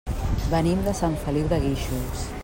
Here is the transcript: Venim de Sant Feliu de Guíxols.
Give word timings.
Venim 0.53 0.81
de 0.87 0.93
Sant 1.01 1.17
Feliu 1.27 1.51
de 1.53 1.63
Guíxols. 1.67 2.25